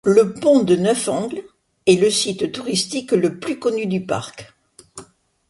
[0.03, 1.43] Le Pont de neuf angles
[1.85, 4.51] est le site touristique le plus connu du parc.